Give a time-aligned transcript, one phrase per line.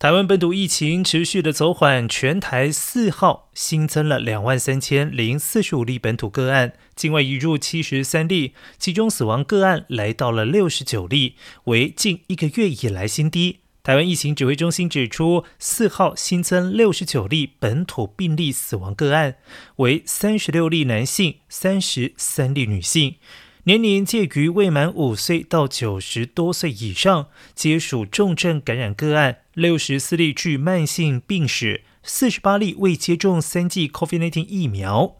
[0.00, 11.34] 台湾本土疫情持续的走缓，全台四号新增了两万三千零四十五例本土个案，境外移入七十三例，其中死亡个案来到了六十九例，
[11.64, 13.58] 为近一个月以来新低。
[13.82, 19.36] 台湾疫情指挥中心指出，四号新增六十九例本土病例死亡个案，
[19.76, 23.16] 为三十六例男性，三十三例女性。
[23.64, 29.40] 年龄介于未满五岁到九十多岁以上，皆属重症感染个案。
[29.52, 35.19] 六十四例具慢性病史，四十八例未接种三剂 COVID-19 疫苗。